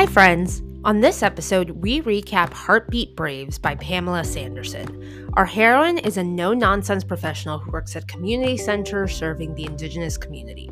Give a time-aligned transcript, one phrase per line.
[0.00, 0.62] Hi, friends.
[0.82, 5.30] On this episode, we recap Heartbeat Braves by Pamela Sanderson.
[5.34, 10.16] Our heroine is a no nonsense professional who works at community center serving the Indigenous
[10.16, 10.70] community.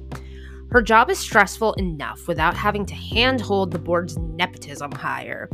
[0.71, 5.51] Her job is stressful enough without having to handhold the board's nepotism hire.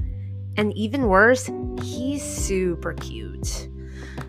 [0.56, 1.50] And even worse,
[1.82, 3.68] he's super cute.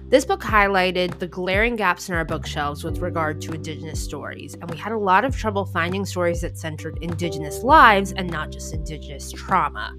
[0.09, 4.69] This book highlighted the glaring gaps in our bookshelves with regard to Indigenous stories, and
[4.69, 8.73] we had a lot of trouble finding stories that centered Indigenous lives and not just
[8.73, 9.93] Indigenous trauma.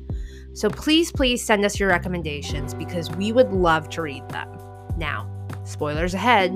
[0.55, 4.49] So please, please send us your recommendations because we would love to read them.
[4.97, 5.31] Now,
[5.65, 6.53] spoilers ahead.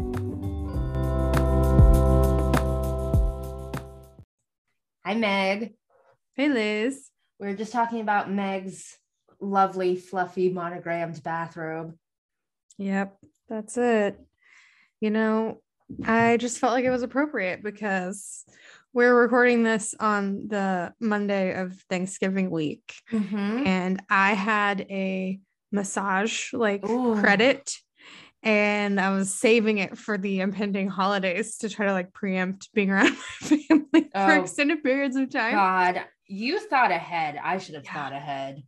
[5.04, 5.74] Hi, Meg.
[6.34, 7.10] Hey, Liz.
[7.38, 8.96] We were just talking about Meg's
[9.40, 11.94] lovely, fluffy, monogrammed bathrobe.
[12.80, 13.16] Yep,
[13.48, 14.18] that's it.
[15.00, 15.60] You know,
[16.04, 18.44] I just felt like it was appropriate because
[18.94, 22.94] we're recording this on the Monday of Thanksgiving week.
[23.12, 23.66] Mm-hmm.
[23.66, 25.38] And I had a
[25.70, 27.20] massage like Ooh.
[27.20, 27.70] credit
[28.42, 32.90] and I was saving it for the impending holidays to try to like preempt being
[32.90, 35.52] around my family for Oh, extended periods of time.
[35.52, 37.38] God, you thought ahead.
[37.42, 37.92] I should have Yeah.
[37.92, 38.62] thought ahead.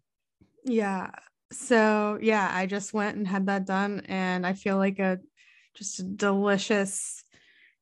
[0.65, 1.11] Yeah.
[1.53, 5.21] So yeah, I just went and had that done, and I feel like a
[5.75, 7.25] just a delicious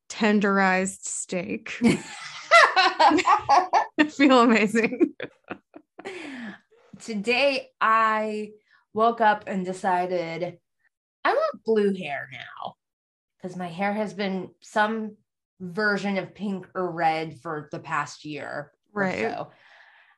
[0.09, 1.79] tenderized steak.
[1.83, 3.75] I
[4.11, 5.15] feel amazing.
[7.01, 8.51] Today, I
[8.93, 10.59] woke up and decided
[11.25, 12.75] I want blue hair now
[13.37, 15.17] because my hair has been some
[15.61, 18.73] version of pink or red for the past year.
[18.95, 19.21] or Right.
[19.21, 19.51] so.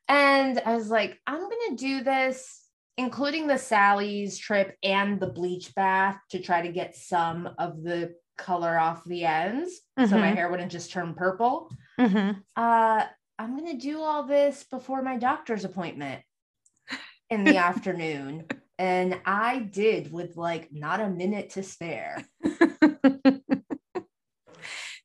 [0.08, 2.61] And I was like, I'm going to do this,
[2.96, 8.14] including the Sally's trip and the bleach bath to try to get some of the
[8.38, 10.34] color off the ends so my Mhm.
[10.34, 11.70] hair wouldn't just turn purple.
[11.98, 12.42] Mhm.
[12.56, 13.04] Uh,
[13.38, 16.22] I'm going to do all this before my doctor's appointment
[17.30, 18.46] in the afternoon.
[18.78, 22.26] And I did with like not a minute to spare.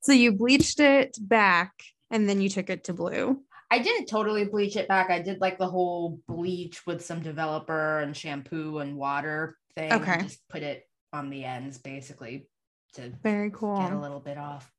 [0.01, 1.73] so you bleached it back
[2.09, 3.43] and then you took it to blue.
[3.69, 5.09] I didn't totally bleach it back.
[5.09, 9.91] I did like the whole bleach with some developer and shampoo and water thing.
[9.91, 10.22] Okay.
[10.22, 12.47] Just put it on the ends basically
[12.94, 14.72] to Very cool get a little bit off.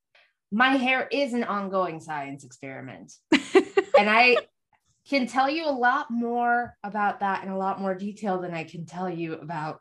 [0.51, 3.13] My hair is an ongoing science experiment.
[3.33, 4.39] and I
[5.09, 8.65] can tell you a lot more about that in a lot more detail than I
[8.65, 9.81] can tell you about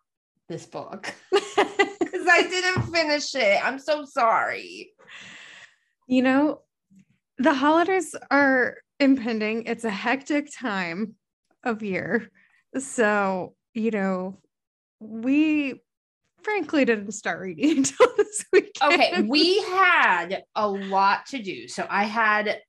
[0.50, 3.66] this book because I didn't finish it.
[3.66, 4.92] I'm so sorry.
[6.08, 6.62] you know,
[7.38, 9.64] the holidays are impending.
[9.66, 11.16] It's a hectic time
[11.64, 12.30] of year.
[12.78, 14.40] So, you know,
[15.00, 15.82] we
[16.44, 18.94] frankly didn't start reading until this weekend.
[18.94, 21.68] Okay, we had a lot to do.
[21.68, 22.60] So I had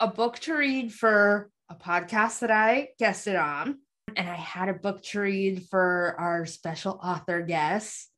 [0.00, 3.78] a book to read for a podcast that I guested on,
[4.16, 8.08] and I had a book to read for our special author guest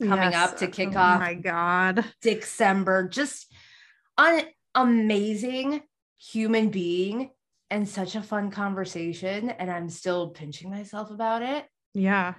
[0.00, 2.04] coming up to kick oh off my God.
[2.20, 3.08] December.
[3.08, 3.52] Just
[4.18, 5.82] an amazing
[6.18, 7.30] human being
[7.70, 9.50] and such a fun conversation.
[9.50, 11.66] And I'm still pinching myself about it.
[11.94, 12.34] Yeah.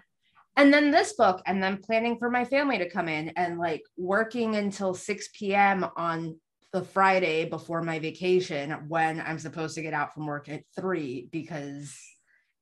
[0.55, 3.83] And then this book, and then planning for my family to come in and like
[3.95, 5.85] working until 6 p.m.
[5.95, 6.39] on
[6.73, 11.29] the Friday before my vacation when I'm supposed to get out from work at three
[11.31, 11.95] because,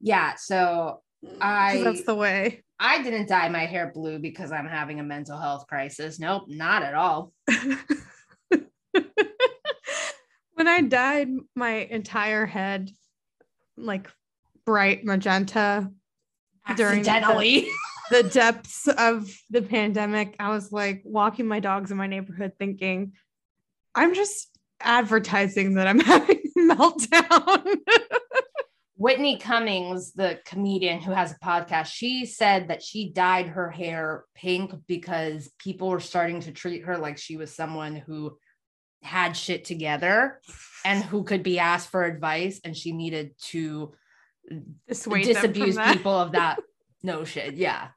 [0.02, 0.36] yeah.
[0.36, 1.02] So
[1.40, 2.64] I that's the way.
[2.80, 6.20] I didn't dye my hair blue because I'm having a mental health crisis.
[6.20, 7.32] Nope, not at all.
[10.56, 12.90] when I dyed my entire head
[13.78, 14.10] like
[14.66, 15.92] bright magenta
[16.76, 17.68] During the-
[18.12, 23.14] the depths of the pandemic, I was like walking my dogs in my neighborhood thinking,
[23.94, 24.50] I'm just
[24.80, 27.78] advertising that I'm having a meltdown.
[28.98, 34.24] Whitney Cummings, the comedian who has a podcast, she said that she dyed her hair
[34.36, 38.38] pink because people were starting to treat her like she was someone who
[39.04, 40.40] had shit together
[40.84, 43.94] and who could be asked for advice and she needed to
[44.88, 46.60] Dissuade disabuse people of that
[47.04, 47.56] notion.
[47.58, 47.88] Yeah.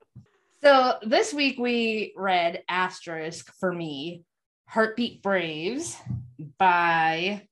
[0.62, 4.24] So this week we read Asterisk for me,
[4.66, 5.96] Heartbeat Braves
[6.58, 7.46] by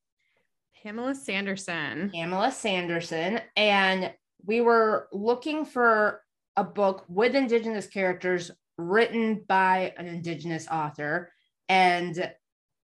[0.82, 2.10] Pamela Sanderson.
[2.12, 3.40] Pamela Sanderson.
[3.56, 4.12] And
[4.44, 6.22] we were looking for
[6.56, 11.30] a book with Indigenous characters written by an Indigenous author.
[11.68, 12.32] And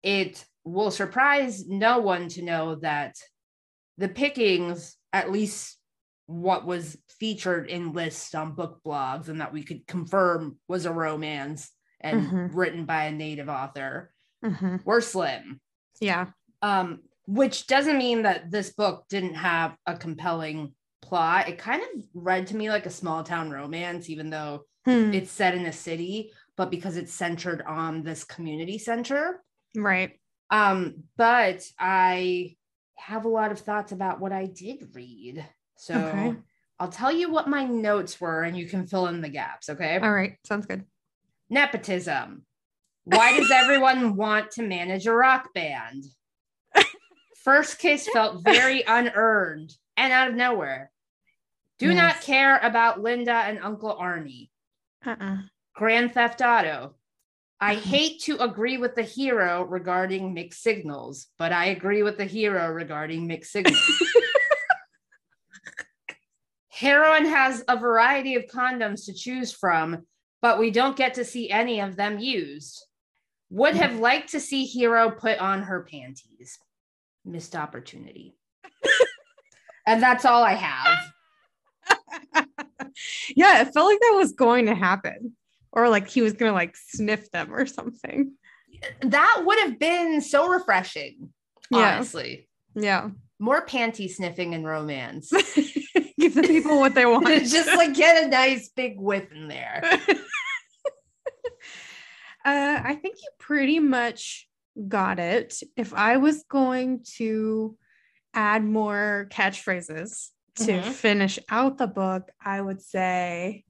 [0.03, 3.15] it will surprise no one to know that
[3.97, 5.77] the pickings, at least
[6.25, 10.91] what was featured in lists on book blogs, and that we could confirm was a
[10.91, 11.71] romance
[12.01, 12.49] and Mhm.
[12.53, 14.11] written by a native author,
[14.43, 14.83] Mhm.
[14.85, 15.61] were slim
[16.01, 16.31] Yeah.
[16.61, 22.03] um, which doesn't mean that this book didn't have a compelling plot, it kind of
[22.13, 25.13] read to me like a small town romance, even though Hmm.
[25.13, 29.43] it's set in a city, but because it's centered on this community center.
[29.75, 30.19] right.
[30.55, 32.55] Um, but I
[32.95, 35.45] have a lot of thoughts about what I did read.
[35.75, 36.35] So Okay.
[36.79, 39.97] I'll tell you what my notes were and you can fill in the gaps, okay?
[39.97, 40.37] All right.
[40.43, 40.85] Sounds good.
[41.49, 42.45] Nepotism.
[43.05, 46.03] Why does everyone want to manage a rock band?
[47.43, 50.91] First kiss felt very unearned and out of nowhere.
[51.77, 54.49] Do not care about Linda and Uncle Arnie.
[55.05, 55.37] Uh-uh.
[55.75, 56.95] Grand Theft Auto.
[57.65, 62.25] I hate to agree with the hero regarding mixed signals, but I agree with the
[62.25, 63.79] hero regarding mixed signals.
[66.69, 70.05] Heroine has a variety of condoms to choose from,
[70.43, 72.85] but we don't get to see any of them used.
[73.49, 73.79] Would hmm.
[73.79, 76.59] have liked to see Hero put on her panties.
[77.25, 78.35] Missed opportunity.
[79.87, 80.97] and that's all I have.
[83.35, 85.35] yeah, it felt like that was going to happen.
[85.75, 88.31] Or like he was gonna like sniff them or something.
[89.01, 91.29] That would have been so refreshing,
[91.69, 91.95] Yeah.
[91.95, 92.47] honestly.
[92.75, 93.09] Yeah.
[93.39, 95.29] More panty sniffing in romance.
[96.17, 97.27] Give the people what they want.
[97.45, 99.81] Just like get a nice big whiff in there.
[102.45, 104.47] uh, I think you pretty much
[104.87, 105.59] got it.
[105.75, 107.77] If I was going to
[108.33, 110.91] add more catchphrases to Mhm.
[110.91, 113.65] finish out the book, I would say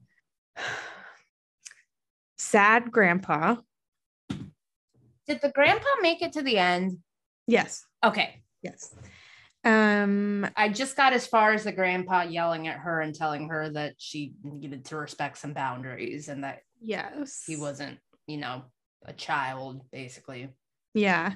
[2.38, 3.56] sad grandpa.
[5.28, 7.00] Did the grandpa make it to the end?
[7.48, 7.84] Yes.
[8.04, 8.44] Okay.
[8.62, 8.94] Yes.
[9.64, 13.70] Um I just got as far as the grandpa yelling at her and telling her
[13.72, 17.44] that she needed to respect some boundaries and that yes.
[17.48, 17.98] he wasn't,
[18.28, 18.66] you know,
[19.04, 20.50] a child, basically.
[20.94, 21.34] Yeah.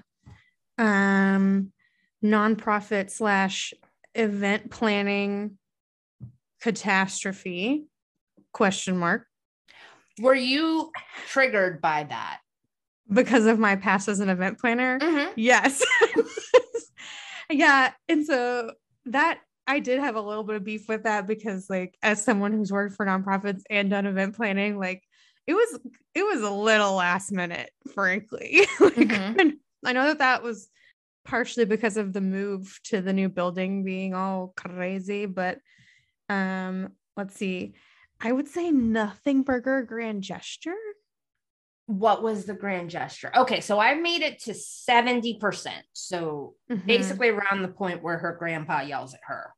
[0.78, 1.72] Um
[2.24, 3.74] nonprofit slash
[4.14, 5.58] event planning
[6.62, 7.86] catastrophe
[8.52, 9.26] question mark
[10.20, 10.92] Were you
[11.28, 12.40] triggered by that?
[13.12, 15.00] because of my past as an event planner.
[15.00, 15.32] Mm-hmm.
[15.36, 15.84] Yes.
[17.50, 17.92] yeah.
[18.08, 18.74] And so
[19.06, 22.54] that I did have a little bit of beef with that because like as someone
[22.54, 25.02] who's worked for nonprofits and done event planning, like
[25.48, 25.80] it was
[26.14, 28.60] it was a little last minute, frankly.
[28.80, 29.54] like, Mhm.
[29.84, 30.70] I know that that was
[31.26, 35.60] partially because of the move to the new building being all crazy, but
[36.30, 37.74] um let's see.
[38.22, 40.76] I would say nothing burger grand gesture.
[41.86, 43.32] What was the grand gesture?
[43.36, 45.86] Okay, so I made it to 70%.
[45.94, 46.86] So Mhm.
[46.86, 49.54] basically around the point where her grandpa yells at her.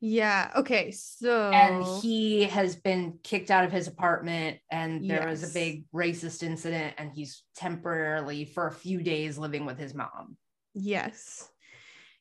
[0.00, 0.52] Yeah.
[0.56, 0.90] Okay.
[0.90, 5.84] So and he has been kicked out of his apartment and there was a big
[5.94, 10.36] racist incident and he's temporarily for a few days living with his mom
[10.74, 11.48] yes,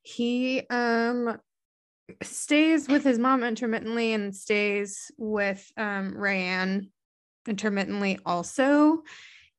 [0.01, 1.37] he um
[2.21, 6.89] stays with his mom intermittently and stays with um Rayanne
[7.47, 9.03] intermittently also,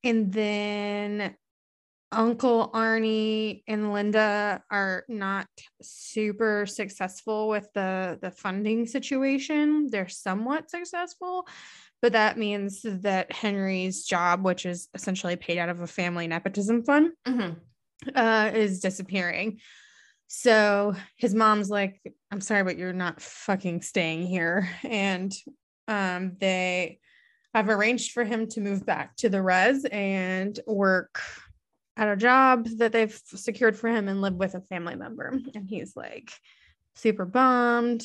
[0.03, 1.35] and then
[2.11, 5.47] Uncle Arnie and Linda are not
[5.81, 9.87] super successful with the the funding situation.
[9.91, 11.47] They're somewhat successful,
[12.01, 16.83] but that means that Henry's job, which is essentially paid out of a family nepotism
[16.83, 17.11] fund,
[18.15, 19.59] uh, is disappearing.
[20.27, 22.01] So his mom's like,
[22.31, 24.69] I'm sorry, but you're not fucking staying here.
[24.83, 25.33] And
[25.87, 26.99] um, they
[27.53, 31.21] have arranged for him to move back to the res and work
[31.95, 35.39] at a job that they've secured for him and live with a family member.
[35.55, 36.29] And he's like
[36.95, 38.03] super bummed.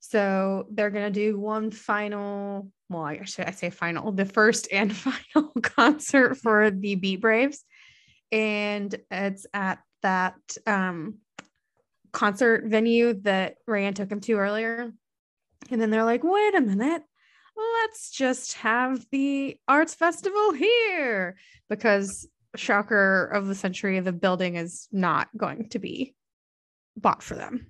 [0.00, 4.94] So they're gonna do one final, well, I should I say final, the first and
[4.94, 7.64] final concert for the Beat Braves.
[8.32, 10.34] And it's at that
[10.66, 11.18] um
[12.12, 14.92] concert venue that Rayanne took him to earlier.
[15.70, 17.02] And then they're like, wait a minute,
[17.56, 21.36] let's just have the arts festival here
[21.68, 22.26] because
[22.56, 26.14] shocker of the century, the building is not going to be
[26.96, 27.66] bought for them.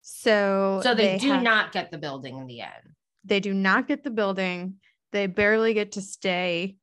[0.00, 2.94] So, so they, do have- not get the building in the end
[3.28, 4.76] they do not get the building.
[5.12, 6.76] They barely get to stay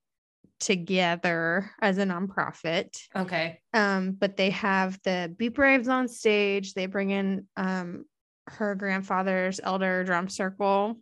[0.60, 2.98] together as a nonprofit.
[3.16, 3.60] okay.
[3.74, 6.74] Um, but they have the Beat Braves on stage.
[6.74, 8.06] They bring in um
[8.48, 10.96] her grandfather's elder drum circle,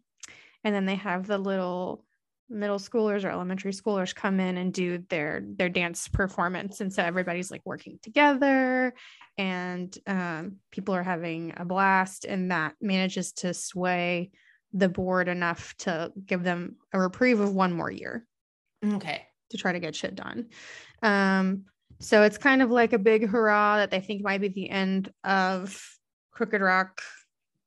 [0.63, 2.05] and then they have the little
[2.49, 6.81] middle schoolers or elementary schoolers come in and do their their dance performance.
[6.81, 8.93] And so everybody's like working together
[9.37, 12.25] and um, people are having a blast.
[12.25, 14.31] And that manages to sway
[14.73, 18.25] the board enough to give them a reprieve of one more year.
[18.83, 20.47] Okay to try to get shit done.
[21.01, 21.65] Um,
[21.99, 25.13] so it's kind of like a big hurrah that they think might be the end
[25.23, 25.79] of
[26.31, 27.01] Crooked Rock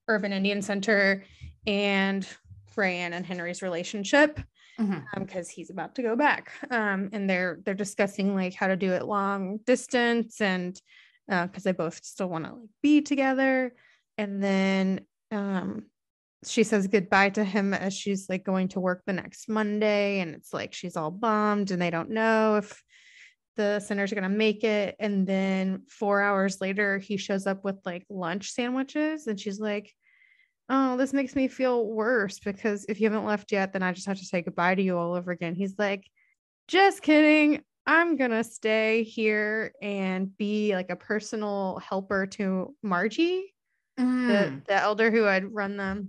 [0.08, 1.24] Urban Indian Center
[1.66, 2.26] and
[2.76, 4.38] Rayanne and Henry's relationship
[4.76, 5.36] because Mhm.
[5.36, 6.52] um, he's about to go back.
[6.70, 10.78] Um, and they're they're discussing like how to do it long distance and
[11.28, 13.74] because they both still want to like be together.
[14.18, 15.00] And then
[15.30, 15.86] um,
[16.46, 20.34] she says goodbye to him as she's like going to work the next Monday, and
[20.34, 22.82] it's like she's all bummed and they don't know if
[23.56, 24.96] the center's are gonna make it.
[25.00, 29.92] And then four hours later, he shows up with like lunch sandwiches, and she's like,
[30.68, 34.06] Oh, this makes me feel worse because if you haven't left yet, then I just
[34.08, 35.54] have to say goodbye to you all over again.
[35.54, 36.04] He's like,
[36.68, 37.62] Just kidding.
[37.86, 43.54] I'm gonna stay here and be like a personal helper to Margie,
[43.96, 44.64] the, Mm.
[44.66, 46.08] the elder who had run the,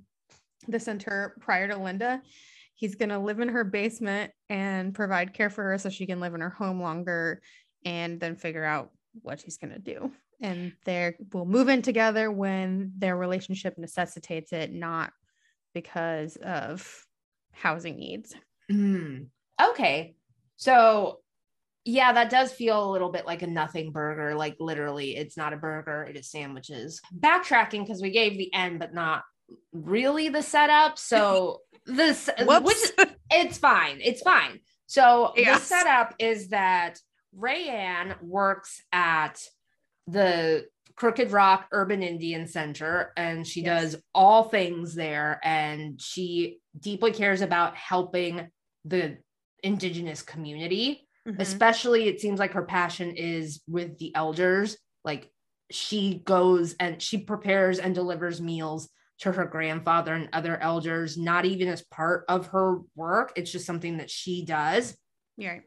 [0.67, 2.21] the center prior to Linda.
[2.75, 6.35] He's gonna live in her basement and provide care for her so she can live
[6.35, 7.41] in her home longer
[7.85, 10.11] and then figure out what he's gonna do.
[10.39, 15.11] And they will move in together when their relationship necessitates it, not
[15.73, 17.05] because of
[17.53, 18.35] housing needs.
[18.71, 19.27] Mm.
[19.61, 20.15] Okay.
[20.55, 21.21] So,
[21.85, 24.35] yeah, that does feel a little bit like a nothing burger.
[24.35, 27.01] Like, literally, it's not a burger, it is sandwiches.
[27.17, 29.23] Backtracking because we gave the end, but not
[29.71, 30.97] really the setup.
[30.97, 32.77] So, this, which
[33.31, 33.99] it's fine.
[34.01, 34.59] It's fine.
[34.87, 36.99] So, the setup is that
[37.37, 39.39] Rayanne works at
[40.07, 43.93] the Crooked Rock Urban Indian Center and she Yes.
[43.93, 48.49] does all things there and she deeply cares about helping
[48.83, 49.17] the
[49.63, 51.39] indigenous community Mhm.
[51.39, 55.29] especially it seems like her passion is with the elders like
[55.69, 58.89] she goes and she prepares and delivers meals
[59.19, 63.65] to her grandfather and other elders not even as part of her work it's just
[63.65, 64.95] something that she does
[65.39, 65.63] right.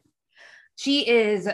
[0.77, 1.49] she is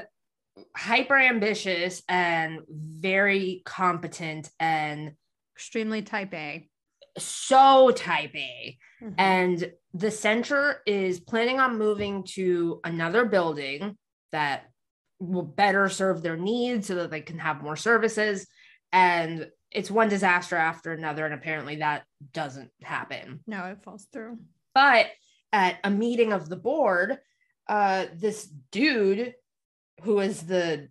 [0.76, 5.12] hyper ambitious and very competent and
[5.55, 6.69] Extremely type A.
[7.17, 8.79] so type A.
[9.03, 9.15] Mhm.
[9.17, 13.97] And the center is planning on moving to another building
[14.33, 14.67] that
[15.19, 18.47] will better serve their needs so that they can have more services.
[18.93, 21.25] And it's one disaster after another.
[21.25, 23.40] And apparently that doesn't happen.
[23.46, 24.38] no, it falls through.
[24.75, 25.06] But
[25.52, 27.18] at a meeting of the board,
[27.68, 29.35] uh, this dude
[30.02, 30.88] who is the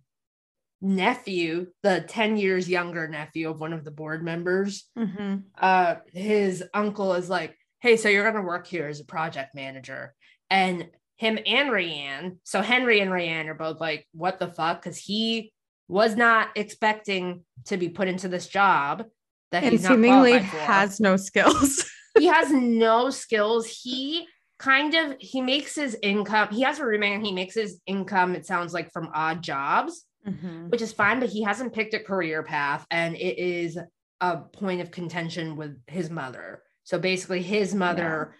[0.82, 5.44] nephew, the 10 years younger nephew of one of the board members, Mhm.
[5.58, 10.14] uh his uncle is like, hey, so you're gonna work here as a project manager.
[10.50, 14.82] And him and Rayanne, so Henry and Rayanne are both like, what the fuck?
[14.82, 15.52] Because he
[15.88, 19.04] was not expecting to be put into this job
[19.52, 21.88] that And he's not seemingly has no skills.
[22.18, 23.66] he has no skills.
[23.66, 24.26] He
[24.58, 26.48] kind of he makes his income.
[26.50, 30.04] He has a roommate and he makes his income, it sounds like from odd jobs,
[30.26, 30.70] Mhm.
[30.70, 33.78] which is fine, but he hasn't picked a career path and it is
[34.20, 36.62] a point of contention with his mother.
[36.84, 38.34] So basically his mother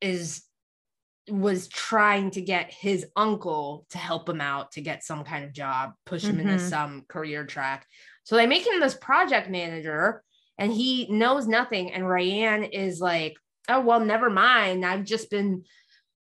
[0.00, 0.42] is
[1.28, 5.52] was trying to get his uncle to help him out to get some kind of
[5.52, 6.68] job, push him into Mhm.
[6.70, 7.86] some career track.
[8.24, 10.22] So they make him this project manager
[10.58, 11.92] and he knows nothing.
[11.92, 13.36] And Rayanne is like,
[13.68, 14.84] oh, well, never mind.
[14.84, 15.64] I've just been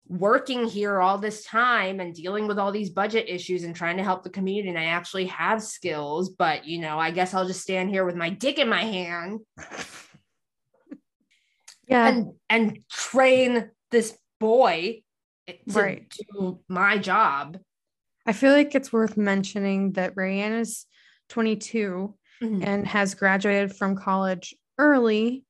[0.08, 4.03] working here all this time and dealing with all these budget issues and trying to
[4.03, 4.70] help the community.
[4.70, 8.15] And I actually have skills, but you know, I guess I'll just stand here with
[8.15, 9.41] my dick in my hand
[11.88, 12.08] Yeah.
[12.08, 15.01] and and train this boy
[15.48, 16.13] to Right.
[16.31, 17.58] do my job.
[18.25, 20.86] I feel like it's worth mentioning that Rayanne is
[21.29, 22.63] 22 Mhm.
[22.65, 25.46] and has graduated from college early,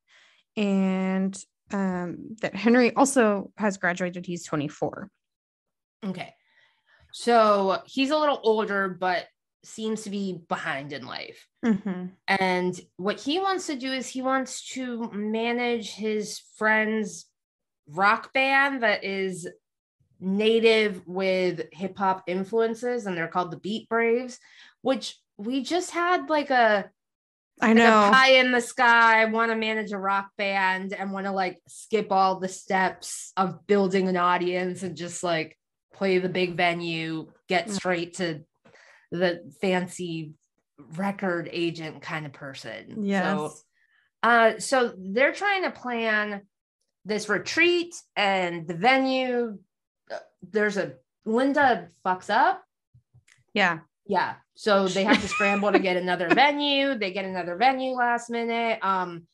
[0.57, 1.37] and
[1.71, 4.25] um, that Henry also has graduated.
[4.25, 5.11] He's 24.
[6.03, 6.33] Okay.
[7.13, 9.27] So he's a little older, but
[9.63, 11.47] seems to be behind in life.
[11.63, 12.15] Mhm.
[12.27, 17.28] And what he wants to do is he wants to manage his friend's
[17.89, 19.47] rock band that is
[20.19, 24.39] native with hip hop influences, and they're called the Beat Braves,
[24.81, 26.89] which we just had like a
[27.61, 28.07] I know.
[28.07, 31.57] a pie in the sky, want to manage a rock band and want to like
[31.67, 35.57] skip all the steps of building an audience and just like
[35.93, 37.71] play the big venue, get Mm.
[37.73, 38.41] straight to
[39.11, 40.33] the fancy
[40.95, 43.03] record agent kind of person.
[43.03, 43.25] Yes.
[43.25, 43.53] So,
[44.23, 46.41] uh, so they're trying to plan
[47.05, 49.57] this retreat and the venue.
[50.11, 50.93] Uh, There's a
[51.25, 52.63] Linda fucks up.
[53.53, 53.79] yeah.
[54.05, 54.35] Yeah.
[54.55, 56.95] So they have to scramble to get another venue.
[56.97, 58.79] They get another venue last minute.
[58.81, 59.27] Um,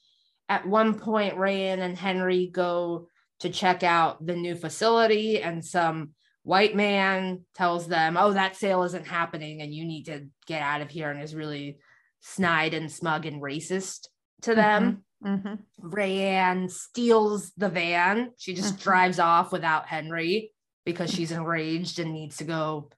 [0.49, 3.07] at one point, Rayanne and Henry go
[3.39, 6.09] to check out the new facility, and some
[6.43, 10.81] white man tells them, Oh, that sale isn't happening, and you need to get out
[10.81, 11.77] of here, and is really
[12.19, 14.07] snide and smug and racist
[14.41, 15.04] to them.
[15.25, 15.59] Mhm.
[15.81, 18.31] Rayanne steals the van.
[18.37, 18.81] She just Mhm.
[18.83, 20.51] drives off without Henry
[20.85, 22.89] because she's enraged and needs to go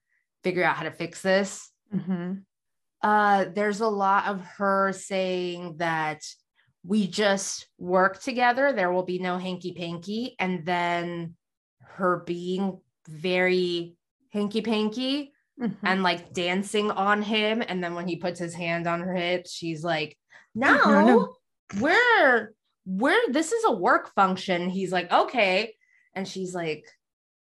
[0.43, 1.71] figure out how to fix this.
[1.93, 2.43] Mhm.
[3.01, 6.21] Uh, there's a lot of her saying that
[6.83, 8.73] we just work together.
[8.73, 10.35] There will be no hanky panky.
[10.39, 11.35] And then
[11.81, 13.95] her being very
[14.31, 15.77] hanky panky Mhm.
[15.83, 17.63] and like dancing on him.
[17.65, 20.17] And then when he puts his hand on her hips, she's like,
[20.53, 21.36] No, no, no.
[21.79, 22.53] We're,
[22.85, 24.69] we're, this is a work function.
[24.69, 25.75] He's like, okay.
[26.13, 26.85] And she's like,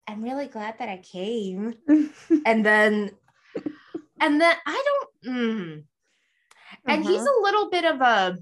[0.08, 1.74] I'm really glad that I came.
[2.46, 3.12] And then,
[4.20, 5.84] and then I don't, mm.
[6.86, 7.42] and he's Uh-huh.
[7.42, 8.38] a little bit of a,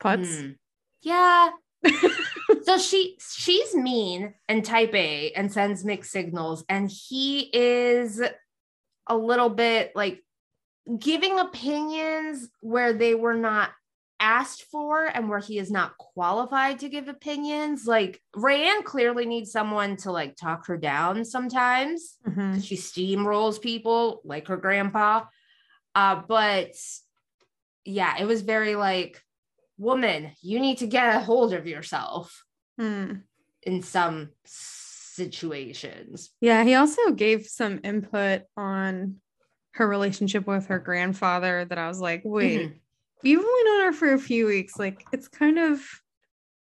[0.00, 0.40] Putz.
[0.42, 0.50] hmm,
[1.02, 1.50] yeah.
[2.62, 8.20] so she she's mean and type A and sends mixed signals, and he is
[9.06, 10.24] a little bit like
[10.98, 13.70] giving opinions where they were not
[14.20, 17.86] asked for and where he is not qualified to give opinions.
[17.86, 22.54] Like Rayanne clearly needs someone to like talk her down sometimes Mhm.
[22.54, 25.24] 'cause she steamrolls people like her grandpa.
[25.94, 26.72] Uh, but
[27.84, 29.22] yeah, it was very like,
[29.76, 32.44] woman, you need to get a hold of yourself
[32.78, 33.12] Hmm.
[33.62, 36.30] in some situations.
[36.40, 39.20] Yeah, he also gave some input on
[39.74, 42.80] her relationship with her grandfather that I was like, wait, Mhm.
[43.22, 44.78] You've only known her for a few weeks.
[44.78, 45.80] Like, it's kind of,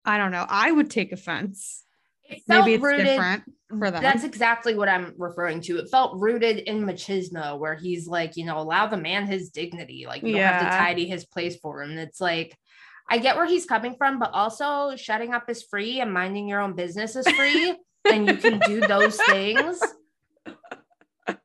[0.05, 0.47] I don't know.
[0.49, 1.85] I would take offense.
[2.25, 3.07] It Maybe it's rooted.
[3.07, 3.45] different
[3.79, 4.03] for them.
[4.03, 5.79] That's exactly what I'm referring to.
[5.79, 10.07] It felt rooted in machismo, where he's like, you know, allow the man his dignity.
[10.09, 11.97] Like, you don't have to tidy his place for him.
[11.99, 12.57] It's like,
[13.09, 16.61] I get where he's coming from, but also shutting up is free and minding your
[16.61, 17.77] own business is free.
[18.05, 19.81] and you can do those things.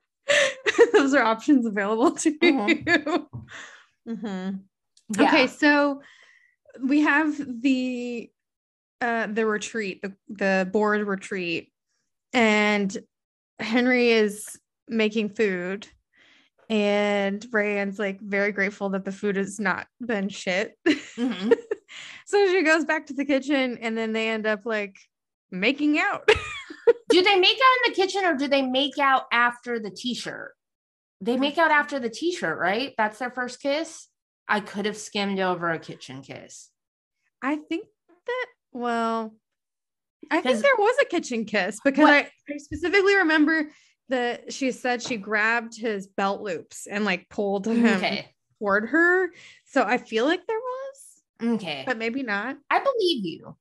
[0.93, 2.87] Those are options available to Mhm.
[2.87, 3.29] you.
[4.07, 4.59] Mhm.
[5.17, 5.27] Yeah.
[5.27, 6.01] Okay, so
[6.81, 8.29] we have the
[9.01, 11.71] uh the retreat, the, the board retreat,
[12.33, 12.95] and
[13.59, 15.87] Henry is making food.
[16.69, 20.77] And Rayanne's like very grateful that the food has not been shit.
[20.87, 21.53] Mhm.
[22.25, 24.95] so she goes back to the kitchen and then they end up like
[25.51, 26.25] making out.
[27.09, 30.53] do they make out in the kitchen or do they make out after the t-shirt?
[31.19, 32.93] They make out after the t-shirt, right?
[32.97, 34.07] That's their first kiss.
[34.47, 36.69] I could have skimmed over a kitchen kiss.
[37.41, 37.85] I think
[38.27, 39.33] that well,
[40.29, 43.69] I think there was a kitchen kiss because I, I specifically remember
[44.09, 48.27] that she said she grabbed his belt loops and like pulled mm, him Okay.
[48.59, 49.29] toward her.
[49.65, 51.83] So I feel like there was, Okay.
[51.85, 52.57] but maybe not.
[52.69, 53.55] I believe you.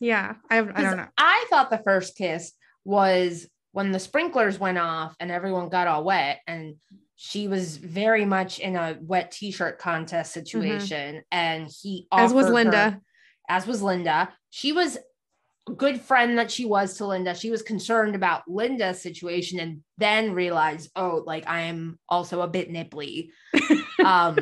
[0.00, 1.08] Yeah, I, I don't know.
[1.16, 2.52] I thought the first kiss
[2.84, 6.76] was when the sprinklers went off and everyone got all wet and
[7.20, 12.24] she was very much in a wet t-shirt contest situation and he Mm-hmm.
[12.24, 13.00] As was offered her- Linda.
[13.48, 14.32] as was Linda.
[14.50, 14.96] She was
[15.68, 17.34] a good friend that she was to Linda.
[17.34, 22.70] She was concerned about Linda's situation and then realized, oh, like I'm also a bit
[22.72, 23.30] nipply.
[24.04, 24.38] um,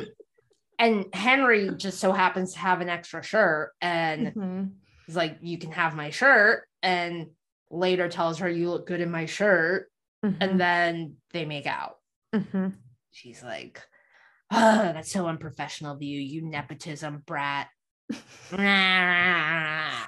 [0.77, 4.71] and Henry just so happens to have an extra shirt and Mhm.
[5.07, 6.67] he's like, you can have my shirt.
[6.83, 7.31] And
[7.71, 9.89] later tells her, you look good in my shirt.
[10.23, 10.37] Mhm.
[10.39, 11.96] And then they make out.
[12.37, 12.75] Mhm.
[13.11, 13.81] She's like,
[14.51, 17.67] oh, that's so unprofessional of you, you nepotism brat.
[18.51, 20.07] I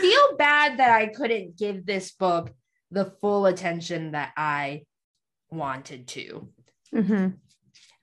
[0.00, 2.54] feel bad that I couldn't give this book
[2.90, 4.84] the full attention that I
[5.50, 6.52] wanted to.
[6.94, 7.38] Mhm.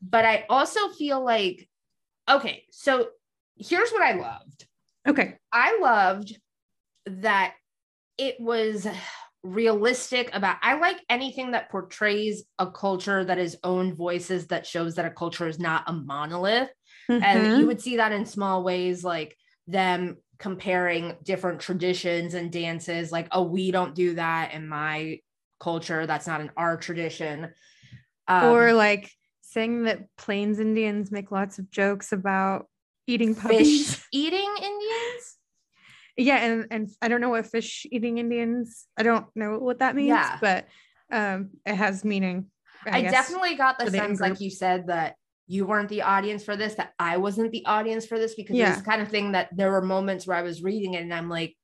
[0.02, 1.68] But I also feel like,
[2.30, 3.10] okay, so
[3.58, 4.68] here's what I loved
[5.08, 5.38] Okay.
[5.52, 6.38] I loved
[7.06, 7.56] that
[8.18, 8.88] it was
[9.44, 14.96] realistic about I like anything that portrays a culture that is own voices that shows
[14.96, 16.70] that a culture is not a monolith
[17.10, 17.60] and Mhm.
[17.60, 19.36] you would see that in small ways like
[19.68, 25.20] them comparing different traditions and dances like oh we don't do that in my
[25.60, 27.54] culture that's not in our tradition
[28.30, 32.68] um, or like saying that Plains Indians make lots of jokes about
[33.08, 33.88] eating puppies.
[33.96, 35.38] fish eating indians
[36.18, 38.86] Yeah, and and I don't know what fish eating Indians.
[38.98, 40.38] I don't know what that means, Yeah.
[40.40, 40.68] but
[41.12, 42.48] um, it has meaning.
[42.86, 43.12] I, I, guess.
[43.12, 45.16] definitely got the sense, like you said, that
[45.48, 48.74] you weren't the audience for this, that I wasn't the audience for this, because Yeah.
[48.74, 51.30] it's kind of thing that there were moments where I was reading it and I'm
[51.30, 51.56] like,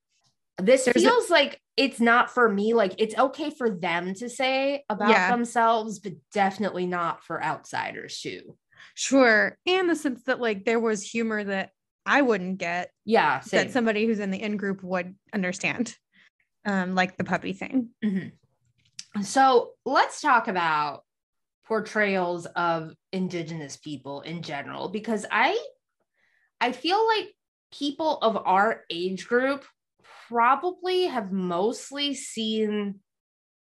[0.57, 2.73] this There's a- feels like it's not for me.
[2.73, 5.31] Like it's okay for them to say about Yeah.
[5.31, 8.57] themselves, but definitely not for outsiders too.
[8.95, 11.71] sure, and the sense that like there was humor that
[12.09, 13.65] I wouldn't get Yeah, same.
[13.67, 15.95] that somebody who's in the in group would understand,
[16.65, 17.89] um, like the puppy thing.
[18.03, 18.33] Mhm.
[19.23, 21.03] So let's talk about
[21.65, 25.57] portrayals of indigenous people in general, because I
[26.59, 27.33] I feel like
[27.71, 29.63] people of our age group
[30.27, 32.99] probably have mostly seen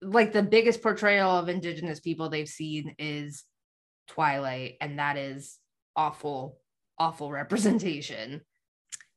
[0.02, 3.44] like the biggest portrayal of indigenous people they've seen is
[4.08, 5.60] Twilight, and that is
[5.96, 6.60] awful,
[7.00, 8.42] awful representation.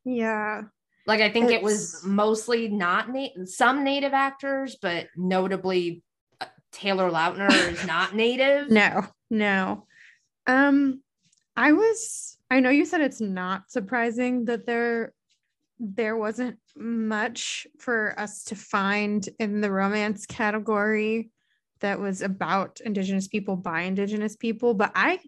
[0.04, 0.62] Yeah.
[1.06, 6.02] Like I think It's- it was mostly not na- some native actors, but notably
[6.40, 8.70] uh, Taylor Lautner is not native.
[8.70, 9.86] No, no.
[10.46, 11.02] Um,
[11.56, 15.12] I was I know you said it's not surprising that there
[15.78, 21.30] there wasn't much for us to find in the romance category
[21.80, 25.20] that was about indigenous people by indigenous people, but I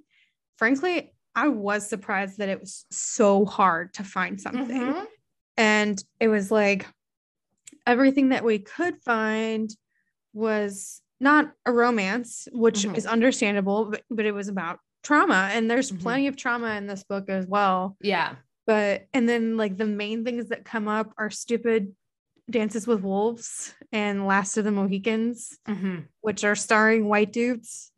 [0.59, 4.93] frankly I was surprised that it was so hard to find something.
[4.93, 5.07] Mhm.
[5.57, 6.87] And it was like
[7.87, 9.75] everything that we could find
[10.33, 12.97] was not a romance, which Mhm.
[12.97, 15.51] is understandable, but, but it was about trauma.
[15.53, 16.01] And there's Mhm.
[16.01, 17.97] plenty of trauma in this book as well.
[18.01, 18.37] Yeah.
[18.67, 21.95] But, and then like the main things that come up are stupid
[22.51, 26.09] dances with wolves and Last of the Mohicans, Mhm.
[26.21, 27.91] which are starring white dudes.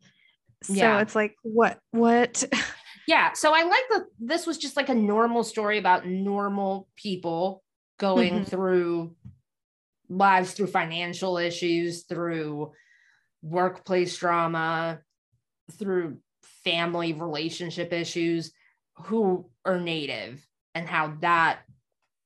[0.63, 1.01] So Yeah.
[1.01, 2.43] it's like, what, what?
[3.07, 3.33] Yeah.
[3.33, 7.63] So I like that this was just like a normal story about normal people
[7.97, 8.47] going Mhm.
[8.47, 9.15] through
[10.09, 12.71] lives through financial issues, through
[13.41, 15.01] workplace drama,
[15.71, 16.19] through
[16.63, 18.51] family relationship issues
[18.97, 21.59] who are native and how that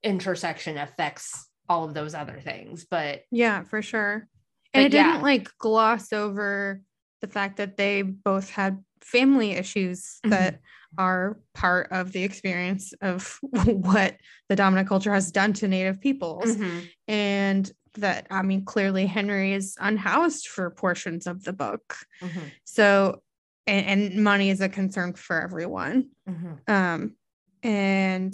[0.03, 2.85] intersection affects all of those other things.
[2.89, 4.27] But Yeah, for sure.
[4.73, 6.81] But And it didn't like gloss over
[7.21, 10.29] the fact that they both had family issues Mhm.
[10.31, 10.59] that
[10.97, 14.17] are part of the experience of what
[14.49, 16.55] the dominant culture has done to native peoples.
[16.55, 16.89] Mhm.
[17.07, 21.97] And that, I mean, clearly Henry is unhoused for portions of the book.
[22.21, 22.51] Mhm.
[22.65, 23.21] So,
[23.67, 26.09] and, and money is a concern for everyone.
[26.27, 26.69] Mhm.
[26.69, 27.15] Um,
[27.63, 28.33] and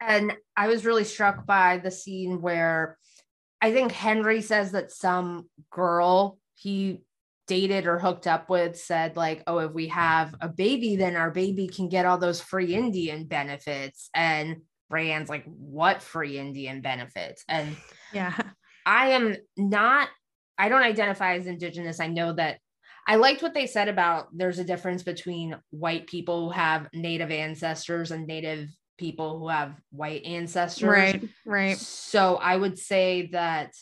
[0.00, 2.98] And I was really struck by the scene where
[3.60, 7.00] I think Henry says that some girl he
[7.46, 11.30] dated or hooked up with said, like, oh, if we have a baby, then our
[11.30, 14.08] baby can get all those free Indian benefits.
[14.14, 17.44] And Rayanne's like, what free Indian benefits?
[17.48, 17.76] And
[18.12, 18.36] yeah,
[18.86, 20.08] I am not,
[20.56, 22.00] I don't identify as Indigenous.
[22.00, 22.58] I know that
[23.06, 27.30] I liked what they said about there's a difference between white people who have Native
[27.30, 30.88] ancestors and Native people who have white ancestors.
[30.88, 31.76] right, right.
[31.76, 33.72] So I would say that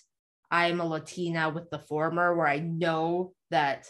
[0.50, 3.88] I'm a Latina with the former, where I know that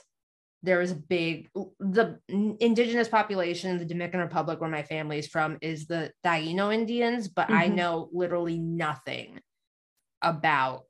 [0.63, 5.27] there is a big the indigenous population in the Dominican Republic where my family is
[5.27, 7.75] from is the Taino Indians, but I Mhm.
[7.75, 9.41] know literally nothing
[10.21, 10.85] about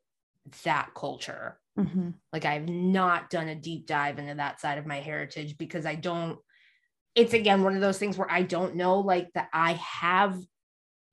[0.64, 1.58] that culture.
[1.78, 2.14] Mhm.
[2.34, 5.94] Like I've not done a deep dive into that side of my heritage because I
[5.94, 6.38] don't
[7.14, 10.38] it's again one of those things where I don't know like that I have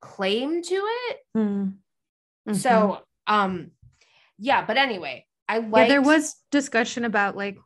[0.00, 1.18] claim to it.
[1.36, 1.78] Mm.
[2.48, 2.56] Mhm.
[2.56, 3.70] So um
[4.38, 7.58] yeah, but anyway, I yeah, there was discussion about like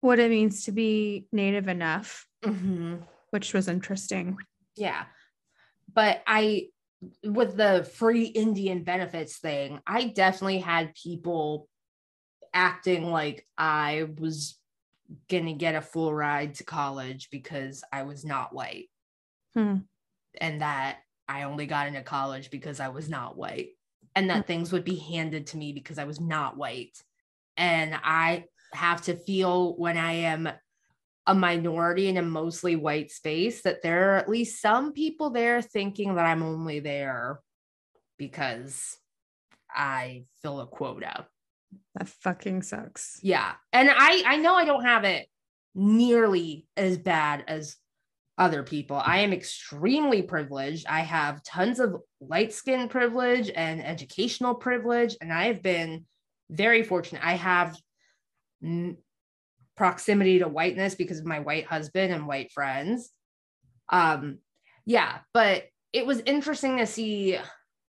[0.00, 2.26] what it means to be native enough,
[3.30, 4.36] which was interesting.
[4.76, 5.04] yeah.
[5.92, 6.68] But I
[7.24, 11.68] with the free Indian benefits thing, I definitely had people
[12.54, 14.58] acting like I was
[15.28, 18.88] gonna get a full ride to college because I was not white.
[19.54, 19.78] Hmm.
[20.40, 23.70] And that I only got into college because I was not white.
[24.14, 24.46] And that Hmm.
[24.46, 26.96] things would be handed to me because I was not white.
[27.56, 30.48] And I have to feel when I am
[31.26, 35.60] a minority in a mostly white space that there are at least some people there
[35.60, 37.40] thinking that I'm only there
[38.16, 38.96] because
[39.74, 41.26] I fill a quota.
[41.96, 43.18] That fucking sucks.
[43.22, 43.52] Yeah.
[43.72, 45.26] And I I know I don't have it
[45.74, 47.76] nearly as bad as
[48.38, 48.96] other people.
[48.96, 50.86] I am extremely privileged.
[50.86, 56.04] I have tons of light skin privilege and educational privilege and I have been
[56.50, 57.24] very fortunate.
[57.24, 57.76] I have
[58.62, 58.96] mm,
[59.76, 63.10] proximity to whiteness because of my white husband and white friends.
[63.88, 64.38] Um
[64.84, 67.38] yeah, but it was interesting to see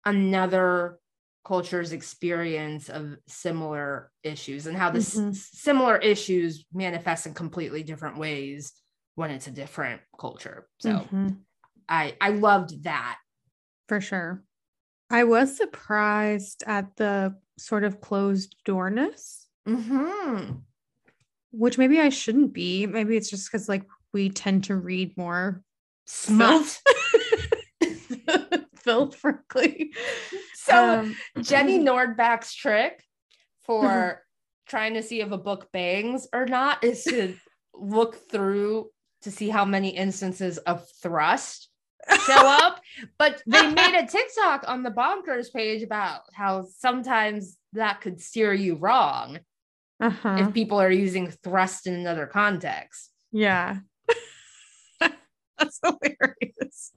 [0.05, 0.99] another
[1.45, 5.35] culture's experience of similar issues and how the s- Mhm.
[5.35, 8.73] similar issues manifest in completely different ways
[9.15, 10.69] when it's a different culture.
[10.79, 11.45] So Mhm.
[11.89, 13.19] I I loved that.
[13.89, 14.43] for sure.
[15.11, 20.53] I was surprised at the sort of closed doorness, Mm-hmm.
[21.53, 22.87] which maybe I shouldn't be.
[22.87, 25.63] Maybe it's just because like we tend to read more
[26.07, 26.81] Smut.
[28.77, 29.93] filth, frankly.
[30.55, 33.03] So Um, Jenny Nordbak's trick
[33.63, 34.23] for
[34.69, 37.35] trying to see if a book bangs or not is to
[37.75, 38.91] look through
[39.23, 41.69] to see how many instances of thrust
[42.27, 42.81] show up.
[43.19, 48.53] But they made a TikTok on the bonkers page about how sometimes that could steer
[48.53, 49.39] you wrong
[50.01, 50.37] Uh-huh.
[50.41, 53.11] if people are using thrust in another context.
[53.33, 53.79] Yeah.
[55.59, 56.93] That's hilarious.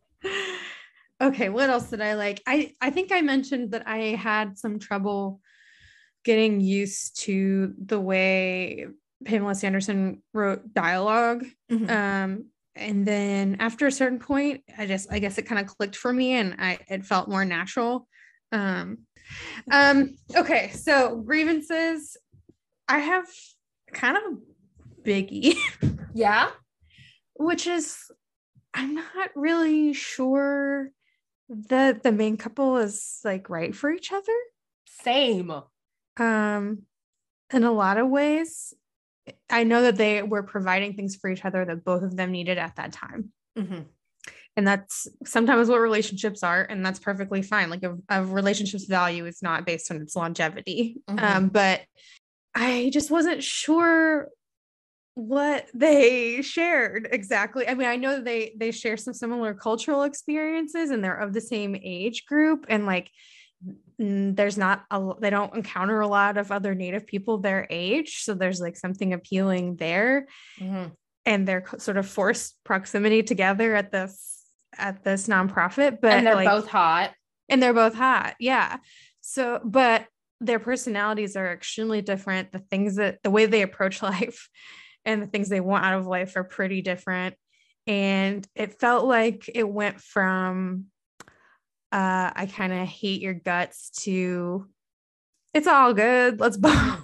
[1.21, 2.41] Okay, what else did I like?
[2.47, 5.41] I I think I mentioned that I had some trouble
[6.23, 8.85] getting used to the way
[9.25, 11.45] Pamela Sanderson wrote dialogue.
[11.71, 12.45] Um
[12.79, 16.11] and then after a certain point, I just I guess it kind of clicked for
[16.11, 18.07] me and I it felt more natural.
[18.51, 18.99] Um
[19.71, 22.17] um okay, so grievances
[22.87, 23.25] I have
[23.93, 25.55] kind of a biggie
[26.13, 26.49] Yeah.
[27.35, 27.97] which is
[28.73, 30.91] I'm not really sure
[31.69, 34.37] that the main couple is like right for each other.
[34.87, 35.51] Same.
[36.17, 36.83] Um
[37.51, 38.73] in a lot of ways.
[39.49, 42.57] I know that they were providing things for each other that both of them needed
[42.57, 43.31] at that time.
[43.57, 43.85] Mhm.
[44.57, 47.69] And that's sometimes what relationships are, and that's perfectly fine.
[47.69, 50.97] Like a, a relationship's value is not based on its longevity.
[51.07, 51.21] Mhm.
[51.21, 51.81] Um, but
[52.55, 54.29] I just wasn't sure
[55.13, 57.67] what they shared exactly.
[57.67, 61.41] I mean, I know they they share some similar cultural experiences and they're of the
[61.41, 63.09] same age group and like
[63.97, 68.33] there's not a they don't encounter a lot of other native people their age, so
[68.33, 70.27] there's like something appealing there
[70.59, 70.91] Mhm.
[71.25, 74.45] and their sort of forced proximity together at this
[74.77, 77.11] at this nonprofit but and they're like, both hot.
[77.49, 78.77] and they're both hot yeah
[79.19, 80.05] so but
[80.39, 84.47] their personalities are extremely different the things that the way they approach life
[85.05, 87.35] and the things they want out of life are pretty different
[87.87, 90.85] and it felt like it went from
[91.91, 94.67] uh i kind of hate your guts to
[95.53, 96.99] it's all good let's bone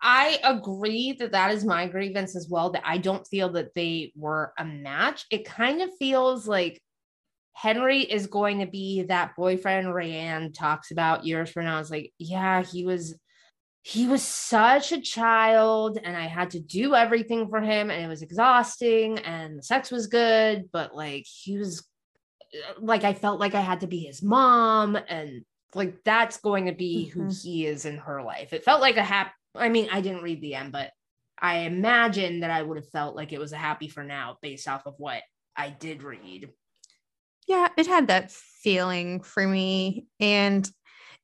[0.00, 2.70] I agree that that is my grievance as well.
[2.70, 5.26] That I don't feel that they were a match.
[5.30, 6.80] It kind of feels like
[7.52, 11.80] Henry is going to be that boyfriend Rayanne talks about years from now.
[11.80, 13.16] It's like, yeah, he was
[13.82, 18.08] he was such a child and I had to do everything for him and it
[18.08, 21.86] was exhausting and the sex was good, but like he was
[22.80, 25.44] like I felt like I had to be his mom and
[25.74, 27.42] like that's going to be who Mhm.
[27.42, 28.52] he is in her life.
[28.52, 30.92] It felt like a happy I mean, I didn't read the end, but
[31.40, 34.68] I imagine that I would have felt like it was a happy for now based
[34.68, 35.22] off of what
[35.56, 36.50] I did read.
[37.46, 40.70] yeah it had that feeling for me and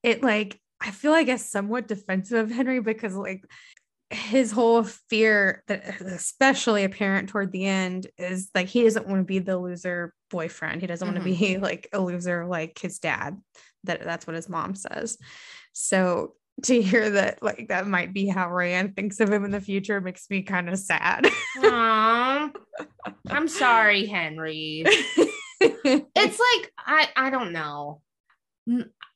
[0.02, 3.44] it like i feel like it's somewhat defensive of henry because like
[4.14, 9.24] his whole fear that especially apparent toward the end is like he doesn't want to
[9.24, 11.62] be the loser boyfriend he doesn't want to be mm-hmm.
[11.62, 13.36] like a loser like his dad
[13.84, 15.18] that that's what his mom says
[15.72, 19.60] so to hear that like that might be how Rayanne thinks of him in the
[19.60, 21.26] future makes me kind of sad.
[21.58, 22.50] Aw,
[23.28, 24.84] I'm sorry, Henry.
[25.86, 28.02] It's like I I don't know.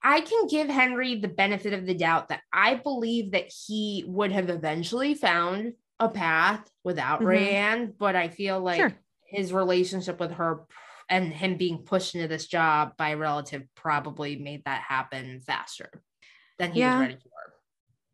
[0.03, 4.31] I can give Henry the benefit of the doubt that I believe that he would
[4.33, 7.27] have eventually found a path without Mhm.
[7.27, 8.93] Rayanne, but I feel like Sure.
[9.27, 10.67] his relationship with her
[11.09, 15.91] and him being pushed into this job by a relative probably made that happen faster
[16.59, 16.99] than he Yeah.
[16.99, 17.31] was ready for.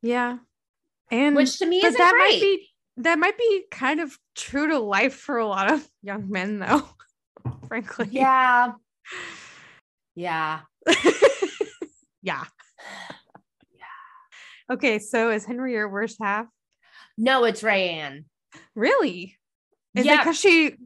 [0.02, 0.38] yeah.
[1.10, 2.32] And Which to me is that great.
[2.34, 6.30] might be that might be kind of true to life for a lot of young
[6.30, 6.88] men though,
[7.68, 8.08] frankly.
[8.12, 8.72] yeah.
[10.16, 10.60] Yeah.
[12.24, 12.44] yeah.
[14.70, 16.46] Okay, so is Henry your worst half?
[17.18, 18.24] No, it's Rayanne.
[18.74, 19.36] Really?
[19.94, 20.18] Is it Yeah.
[20.18, 20.76] because she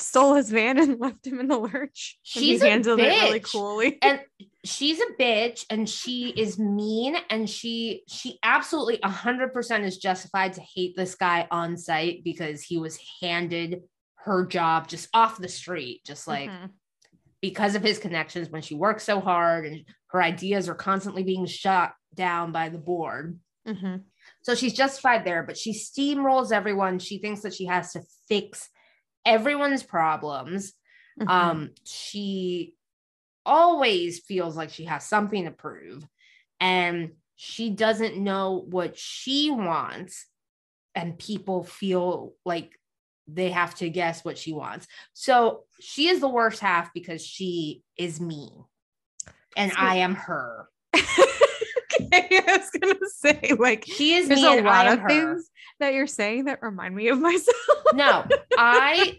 [0.00, 2.18] stole his van and left him in the lurch?
[2.34, 3.98] and She's he a handled it really coolly.
[4.02, 4.20] and
[4.64, 10.62] she's a bitch and she is mean and she she absolutely 100% is justified to
[10.74, 13.82] hate this guy on sight because he was handed
[14.16, 16.70] her job just off the street just like Mhm.
[17.40, 21.46] because of his connections when she works so hard and her ideas are constantly being
[21.46, 24.04] shut down by the board Mhm.
[24.42, 26.98] so she's justified there, but she steamrolls everyone.
[26.98, 28.68] She thinks that she has to fix
[29.26, 30.72] everyone's problems.
[31.18, 31.28] Mhm.
[31.28, 32.74] Um, she
[33.44, 36.06] always feels like she has something to prove,
[36.58, 40.26] and she doesn't know what she wants,
[40.94, 42.78] and people feel like
[43.26, 44.86] they have to guess what she wants.
[45.12, 48.64] So she is the worst half because she is mean,
[49.56, 50.66] and So- I am her.
[50.94, 55.08] okay, I was gonna say like She is there's me, a lot of her.
[55.08, 57.56] things that you're saying that remind me of myself.
[57.94, 58.24] No,
[58.58, 59.16] I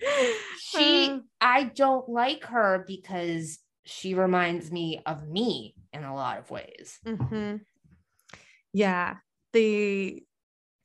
[0.60, 6.38] she Uh, I don't like her because she reminds me of me in a lot
[6.40, 7.00] of ways.
[7.06, 7.62] mhm.
[8.74, 9.16] Yeah,
[9.54, 10.24] the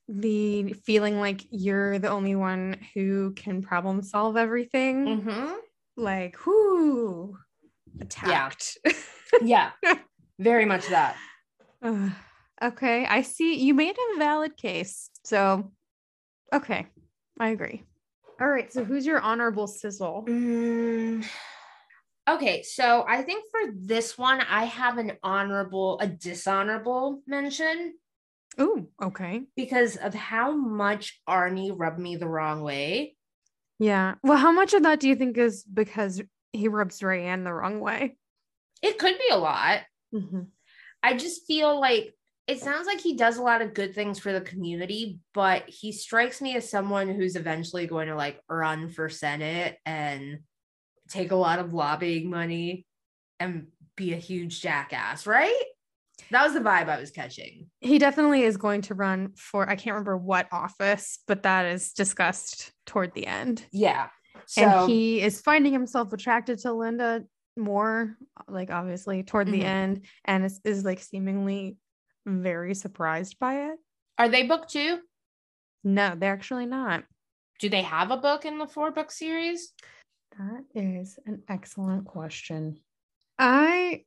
[0.09, 5.53] the feeling like you're the only one who can problem solve everything Mm-hmm.
[5.97, 7.37] like whoo
[8.01, 8.77] attacked.
[9.41, 9.71] Yeah.
[10.39, 11.15] Very much that.
[12.59, 13.59] Okay, I see.
[13.59, 15.11] You made a valid case.
[15.23, 15.71] So,
[16.51, 16.87] okay,
[17.39, 17.83] I agree.
[18.41, 18.73] All right.
[18.73, 20.25] So, who's your honorable sizzle?
[20.27, 21.23] Mm,
[22.27, 27.93] okay, so I think for this one, I have an honorable, a dishonorable mention
[28.57, 29.43] Oh, okay.
[29.55, 33.15] because of how much Arnie rubbed me the wrong way.
[33.77, 34.15] Yeah.
[34.23, 37.79] Well, how much of that do you think is because he rubs Rayanne the wrong
[37.79, 38.17] way?
[38.81, 39.81] It could be a lot.
[40.13, 40.41] Mm-hmm.
[41.03, 42.13] I just feel like
[42.47, 45.91] it sounds like he does a lot of good things for the community, but he
[45.91, 50.39] strikes me as someone who's eventually going to like run for Senate and
[51.09, 52.85] take a lot of lobbying money
[53.39, 55.63] and be a huge jackass, right?
[56.31, 57.67] That was the vibe I was catching.
[57.79, 61.93] He definitely is going to run for, I can't remember what office, but that is
[61.93, 63.63] discussed toward the end.
[63.71, 64.07] Yeah.
[64.47, 67.25] So and he is finding himself attracted to Linda
[67.57, 69.65] more, like obviously toward the Mhm.
[69.65, 71.77] end, and is, is like seemingly
[72.25, 73.79] very surprised by it.
[74.17, 75.01] are they book two?
[75.83, 77.03] No, they're actually not.
[77.59, 79.73] Do they have a book in the four book series?
[80.37, 82.79] That is an excellent question.
[83.37, 84.05] I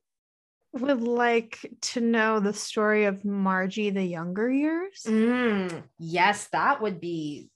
[0.73, 5.03] would like to know the story of Margie the younger years.
[5.05, 7.50] Mm, yes, that would be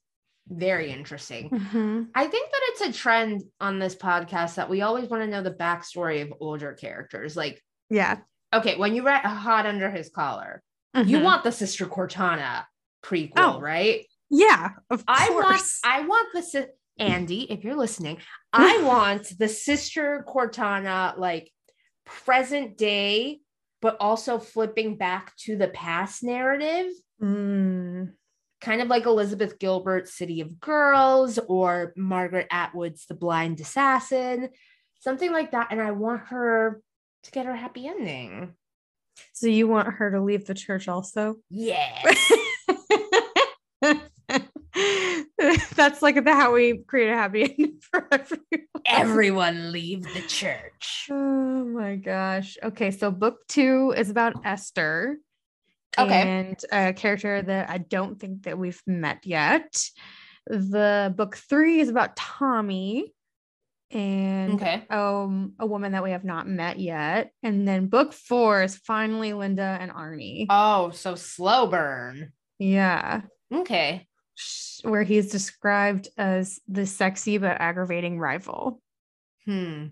[0.47, 1.49] very interesting.
[1.49, 2.09] Mhm.
[2.13, 5.41] I think that it's a trend on this podcast that we always want to know
[5.41, 7.35] the backstory of older characters.
[7.35, 8.17] Like, Yeah.
[8.53, 10.61] okay, when you read Hot Under His Collar,
[10.95, 11.23] you Mhm.
[11.23, 12.65] want the Sister Cortana
[13.03, 14.05] prequel, Oh, right?
[14.29, 15.81] yeah, of I want, course.
[15.83, 16.65] I want the si-
[16.97, 18.17] Andy, if you're listening,
[18.53, 21.51] I want the Sister Cortana like
[22.05, 23.41] present day,
[23.81, 26.91] but also flipping back to the past narrative.
[27.21, 28.13] Mm,
[28.61, 34.49] kind of like Elizabeth Gilbert's City of Girls or Margaret Atwood's The Blind Assassin,
[34.99, 35.67] something like that.
[35.71, 36.81] And I want her
[37.23, 38.53] to get her happy ending.
[39.33, 41.35] so you want her to leave the church also?
[41.49, 42.31] Yes.
[45.75, 48.67] That's like the how we create a happy ending for everyone.
[48.85, 51.07] Everyone leave the church.
[51.11, 52.57] Oh my gosh.
[52.63, 55.17] Okay, so book two is about Esther.
[55.97, 56.21] Okay.
[56.21, 59.81] And a character that I don't think that we've met yet.
[60.47, 63.13] The book three is about Tommy
[63.91, 64.83] and Okay.
[64.89, 67.31] um a woman that we have not met yet.
[67.43, 70.47] And then book four is finally Linda and Arnie.
[70.49, 72.31] Oh, so slow burn.
[72.59, 73.21] yeah.
[73.53, 74.07] Okay.
[74.83, 78.81] Where he's described as the sexy but aggravating rival.
[79.45, 79.87] Hmm.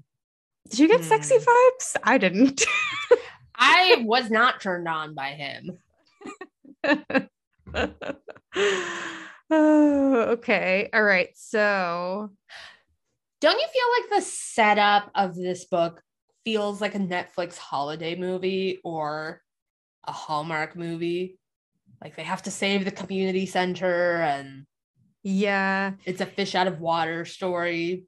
[0.70, 1.44] Did you get sexy Hmm.
[1.44, 1.96] vibes?
[2.04, 2.64] I didn't.
[3.56, 5.78] I was not turned on by him.
[6.84, 7.28] Oh,
[9.52, 10.90] okay.
[10.94, 11.30] All right.
[11.36, 12.32] So,
[13.42, 16.02] Don't you feel like the setup of this book
[16.46, 19.42] feels like a Netflix holiday movie or
[20.06, 21.40] a Hallmark movie?
[22.02, 24.66] Like they have to save the community center and
[25.24, 25.94] yeah.
[26.06, 28.06] it's a fish out of water story.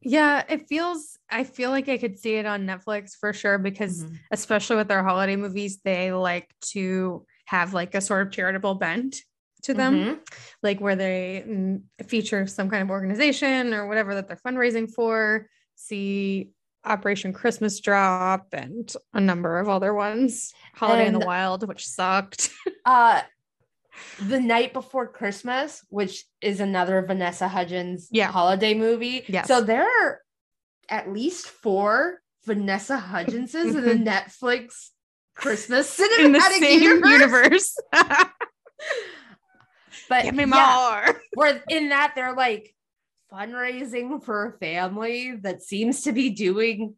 [0.00, 4.04] Yeah, it feels I feel like I could see it on Netflix for sure because
[4.04, 4.18] Mhm.
[4.30, 9.22] especially with their holiday movies, they like to have like a sort of charitable bent
[9.62, 10.18] to them, Mhm.
[10.62, 15.48] like where they feature some kind of organization or whatever that they're fundraising for.
[15.74, 16.50] See
[16.84, 20.52] Operation Christmas Drop and a number of other ones.
[20.74, 22.50] Holiday in the Wild, which sucked.
[22.84, 23.22] Uh
[24.20, 28.30] The Knight Before Christmas, which is another Vanessa Hudgens Yeah.
[28.30, 29.24] holiday movie.
[29.26, 29.48] Yes.
[29.48, 30.20] So there are
[30.90, 34.90] at least four Vanessa Hudgenses in the Netflix
[35.38, 37.10] Christmas cinematic in the same universe.
[37.12, 37.76] universe.
[40.08, 41.20] But Give me yeah, more.
[41.34, 42.74] where in that they're like
[43.30, 46.94] fundraising for a family that seems to be doing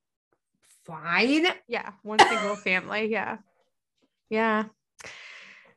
[0.85, 1.47] fine.
[1.67, 3.11] Yeah, one single family.
[3.11, 3.39] Yeah.
[4.29, 4.67] Yeah.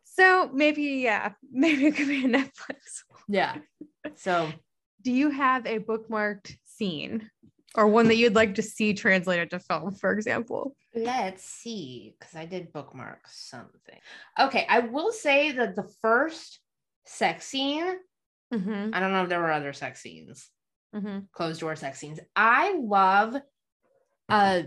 [0.03, 3.01] So maybe, yeah, maybe it could be a Netflix.
[3.27, 3.55] Yeah.
[4.15, 4.51] So
[5.01, 7.31] Do you have a bookmarked scene
[7.75, 10.75] or one that you'd like to see translated to film, for example?
[10.95, 13.97] let's see, because I did bookmark something.
[14.39, 16.59] Okay, I will say that the first
[17.05, 17.97] sex scene,
[18.53, 18.91] Mm-hmm.
[18.93, 20.49] I don't know if there were other sex scenes,
[20.95, 21.19] Mm-hmm.
[21.31, 22.19] closed door sex scenes.
[22.35, 23.35] I love
[24.29, 24.65] a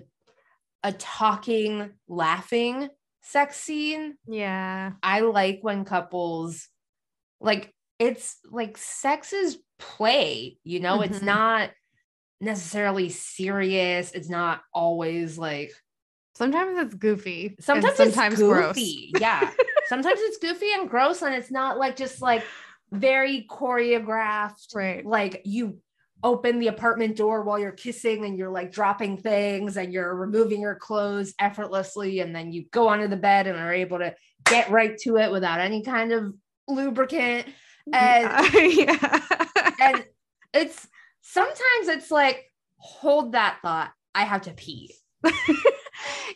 [0.82, 2.88] a talking, laughing
[3.22, 4.16] sex scene.
[4.26, 4.92] Yeah.
[5.02, 6.68] I like when couples
[7.40, 11.24] like it's like sex is play, you know, it's Mhm.
[11.26, 11.70] not
[12.40, 14.12] necessarily serious.
[14.12, 15.72] It's not always like
[16.36, 17.56] Sometimes it's goofy.
[17.60, 18.74] sometimes, sometimes it's gross.
[18.74, 19.12] goofy.
[19.18, 19.50] Yeah.
[19.86, 22.44] sometimes it's goofy and gross, and it's not like just like
[22.92, 24.74] very choreographed.
[24.74, 25.04] Right.
[25.04, 25.78] Like you
[26.22, 30.60] open the apartment door while you're kissing and you're like dropping things and you're removing
[30.60, 34.14] your clothes effortlessly and then you go onto the bed and are able to
[34.44, 36.34] get right to it without any kind of
[36.68, 37.46] lubricant
[37.92, 39.20] and yeah.
[39.80, 40.04] and
[40.54, 40.88] it's
[41.36, 44.94] sometimes it's like hold that thought i have to pee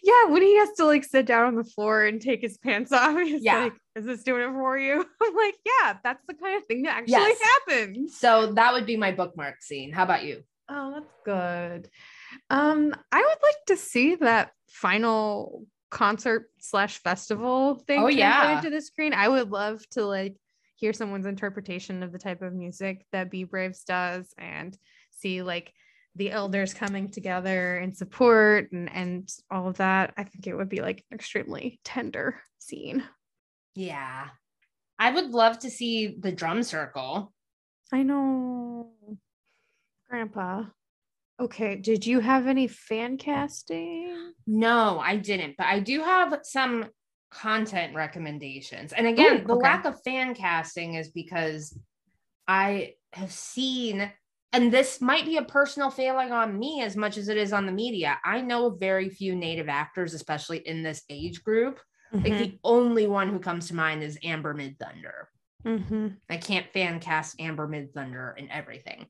[0.03, 2.91] yeah, when he has to like sit down on the floor and take his pants
[2.93, 3.65] off, he's Yeah.
[3.65, 6.83] like, "Is this doing it for you?" I'm like, "Yeah, that's the kind of thing
[6.83, 7.39] that actually Yes.
[7.69, 10.43] happens." so that would be my bookmark scene how about you
[10.73, 11.91] Oh, that's good.
[12.49, 18.61] Um, I would like to see that final concert slash festival thing Oh, yeah.
[18.61, 19.13] to the screen.
[19.13, 20.37] I would love to like
[20.81, 24.77] hear someone's interpretation of the type of music that Be Braves does and
[25.11, 25.73] see like
[26.17, 30.15] the elders coming together in support and and all of that.
[30.17, 33.05] I think it would be like an extremely tender scene.
[33.77, 34.29] yeah
[34.99, 37.33] i would love to see the drum circle
[37.93, 38.93] I know.
[40.09, 40.65] Grandpa.
[41.41, 44.33] Okay, did you have any fan casting?
[44.47, 46.87] No, I didn't, but I do have some
[47.31, 48.93] content recommendations.
[48.93, 49.63] And again, Ooh, the okay.
[49.63, 51.79] lack of fan casting is because
[52.49, 54.11] I have seen,
[54.53, 57.67] and this might be a personal failing on me as much as it is on
[57.67, 58.19] the media.
[58.25, 61.81] I know very few native actors, especially in this age group.
[62.13, 65.27] Like the only one who comes to mind is Amber Midthunder.
[65.65, 66.09] Mm-hmm.
[66.29, 69.07] I can't fan cast Amber Midthunder and everything.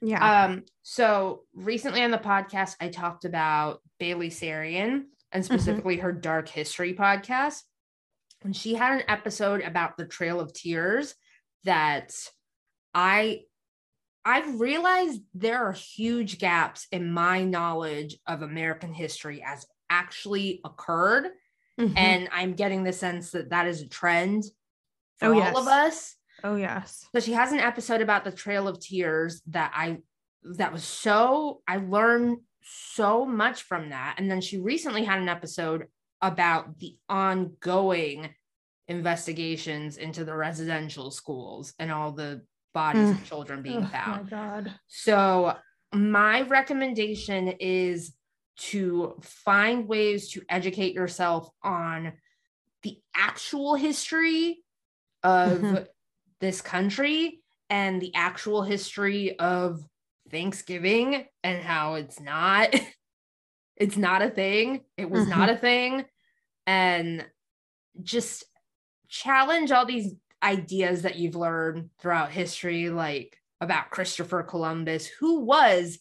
[0.00, 0.46] Yeah.
[0.46, 6.48] Um, so recently on the podcast, I talked about Bailey Sarian and specifically her Dark
[6.48, 7.62] History podcast.
[8.44, 11.14] And she had an episode about the Trail of Tears
[11.64, 12.14] that
[12.94, 13.42] I
[14.24, 21.26] I've realized there are huge gaps in my knowledge of American history as actually occurred.
[21.80, 21.94] Mhm.
[21.96, 24.44] And I'm getting the sense that that is a trend
[25.18, 25.56] for Oh, all yes.
[25.56, 26.16] of us.
[26.44, 27.04] oh yes.
[27.14, 29.98] So she has an episode about the Trail of Tears that I
[30.56, 34.16] that was so I learned so much from that.
[34.18, 35.86] And then she recently had an episode
[36.20, 38.34] about the ongoing
[38.88, 42.42] investigations into the residential schools and all the
[42.74, 44.24] bodies of children being Oh found.
[44.24, 44.74] my god.
[44.88, 45.56] So
[45.92, 48.12] my recommendation is
[48.58, 52.12] to find ways to educate yourself on
[52.82, 54.62] the actual history
[55.22, 55.86] of Mhm.
[56.40, 57.40] this country
[57.70, 59.80] and the actual history of
[60.32, 62.74] Thanksgiving and how it's not
[63.76, 64.80] it's not a thing.
[64.96, 66.04] It was not a thing
[66.66, 67.24] and
[68.02, 68.44] just
[69.08, 75.98] challenge all these ideas that you've learned throughout history like about Christopher Columbus who was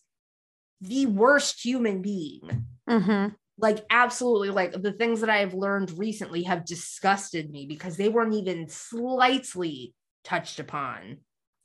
[0.82, 3.34] the worst human being Mm-hmm.
[3.60, 8.10] like absolutely like the things that i have learned recently have disgusted me because they
[8.10, 11.20] weren't even slightly touched upon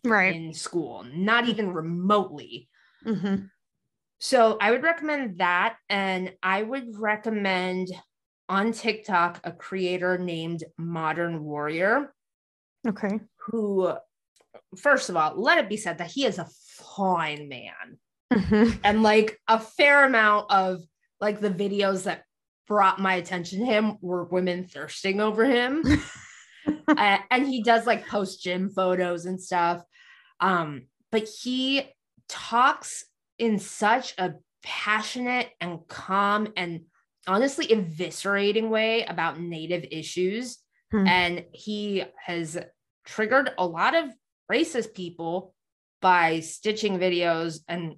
[0.07, 0.34] Right.
[0.34, 2.68] in school not even remotely
[3.07, 3.44] Mm-hmm.
[4.18, 7.88] so i would recommend that and i would recommend
[8.48, 12.12] on tiktok a creator named modern warrior
[12.86, 13.20] Okay.
[13.46, 13.92] who
[14.76, 16.48] first of all let it be said that he is a
[16.96, 17.98] fine man
[18.32, 18.78] Mm-hmm.
[18.82, 20.80] and like a fair amount of
[21.20, 22.24] like the videos that
[22.66, 25.82] brought my attention to him were women thirsting over him
[26.88, 29.82] Uh, and he does like post gym photos and stuff
[30.41, 31.82] um but he
[32.28, 33.05] talks
[33.39, 36.80] in such a passionate and calm and
[37.26, 40.59] honestly eviscerating way about native issues
[40.93, 41.07] Hmm.
[41.07, 42.57] and he has
[43.05, 44.11] triggered a lot of
[44.51, 45.53] racist people
[46.01, 47.97] by stitching videos and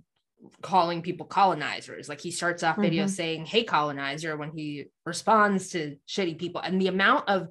[0.63, 2.09] calling people colonizers.
[2.09, 3.11] Like he starts off videos Mhm.
[3.11, 6.61] saying, Hey, colonizer, when he responds to shitty people.
[6.63, 7.49] And the amount of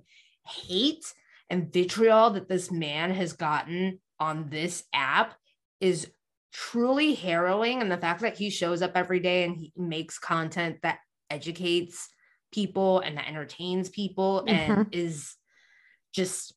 [0.48, 1.14] hate
[1.50, 5.36] and vitriol that this man has gotten on this app
[5.80, 6.10] is
[6.54, 7.82] truly harrowing.
[7.82, 11.00] And the fact that he shows up every day and he makes content that
[11.30, 12.10] educates
[12.52, 14.90] people and that entertains people and mm-hmm.
[14.92, 15.36] is
[16.14, 16.54] just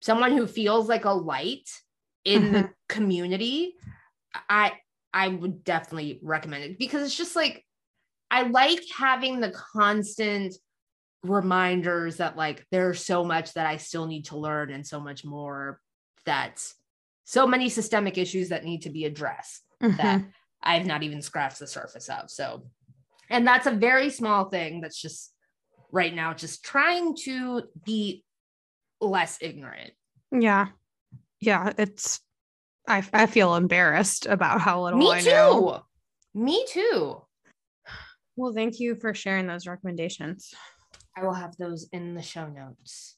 [0.00, 1.68] someone who feels like a light
[2.24, 2.72] in the mm-hmm.
[2.88, 3.74] community
[4.48, 4.72] i
[5.12, 7.64] i would definitely recommend it because it's just like
[8.30, 10.54] i like having the constant
[11.24, 15.24] reminders that like there's so much that i still need to learn and so much
[15.24, 15.80] more
[16.26, 16.74] that's
[17.32, 20.26] so many systemic issues that need to be addressed that Mm-hmm.
[20.62, 22.30] I've not even scratched the surface of.
[22.30, 22.64] So,
[23.30, 25.32] and that's a very small thing that's just
[25.90, 28.22] right now, just trying to be
[29.00, 29.92] less ignorant.
[30.30, 30.68] Yeah.
[31.40, 31.72] Yeah.
[31.78, 32.20] It's
[32.86, 35.10] I I feel embarrassed about how little I know.
[35.10, 35.30] Me I too.
[35.30, 35.82] know.
[36.34, 37.22] Me too.
[38.36, 40.52] Well, thank you for sharing those recommendations.
[41.16, 43.16] I will have those in the show notes.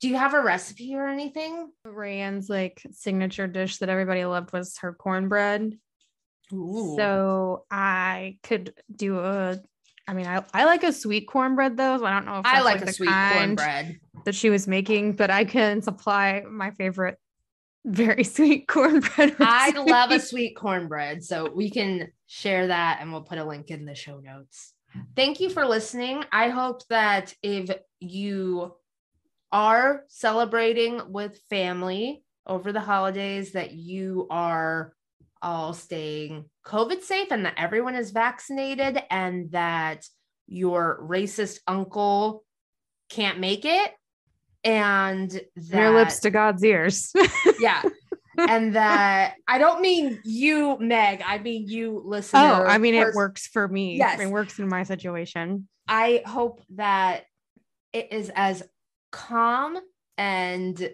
[0.00, 1.70] Do you have a recipe or anything?
[1.86, 5.78] Rayanne's like signature dish that everybody loved was her cornbread.
[6.52, 6.94] Ooh.
[6.96, 9.60] So I could do a.
[10.08, 11.98] I mean, I, I like a sweet cornbread though.
[11.98, 14.00] So I don't know if I that's, like, a the sweet kind cornbread.
[14.24, 17.18] that she was making, but I can supply my favorite
[17.84, 19.36] very sweet cornbread.
[19.38, 20.28] I love a recipe.
[20.28, 21.22] sweet cornbread.
[21.24, 24.72] So we can share that and we'll put a link in the show notes.
[25.14, 26.24] Thank you for listening.
[26.32, 27.70] I hope that if
[28.00, 28.74] you
[29.52, 34.92] are celebrating with family over the holidays, that you are
[35.42, 40.06] all staying COVID safe and that everyone is vaccinated and that
[40.46, 42.44] your racist uncle
[43.08, 43.92] can't make it.
[44.62, 47.12] And that Your lips to God's ears.
[47.60, 47.82] yeah.
[48.36, 51.22] and that I don't mean you, Meg.
[51.26, 52.40] I mean you, listener.
[52.40, 53.96] oh, I mean, it works for me.
[53.96, 54.20] Yes.
[54.20, 55.66] It works in my situation.
[55.88, 57.24] I hope that
[57.92, 58.62] it is as
[59.10, 59.78] calm
[60.16, 60.90] and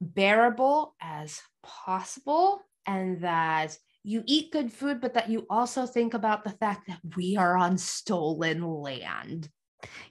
[0.00, 6.44] bearable as possible, and that you eat good food, but that you also think about
[6.44, 9.50] the fact that we are on stolen land.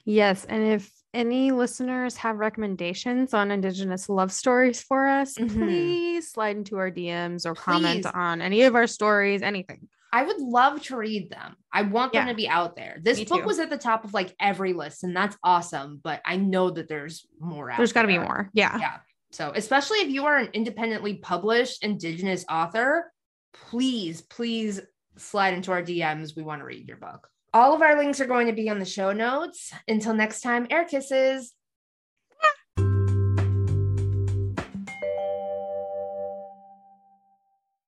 [0.04, 0.44] Yes.
[0.44, 5.58] And if any listeners have recommendations on Indigenous love stories for us, Mhm.
[5.58, 9.88] please slide into our DMs or comment on any of our stories, anything.
[10.12, 11.56] I would love to read them.
[11.72, 12.32] I want them Yeah.
[12.32, 12.98] to be out there.
[13.02, 13.46] This Me book too.
[13.46, 16.00] was at the top of like every list, and that's awesome.
[16.02, 18.50] But I know that there's more out There's got to be more.
[18.54, 18.78] Yeah.
[18.78, 18.96] Yeah.
[19.30, 23.12] So, especially if you are an independently published Indigenous author,
[23.52, 24.80] please, please
[25.16, 26.34] slide into our DMs.
[26.34, 27.28] We want to read your book.
[27.52, 29.72] All of our links are going to be on the show notes.
[29.86, 31.52] Until next time, air kisses.